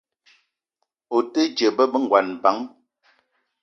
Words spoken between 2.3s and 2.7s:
bang?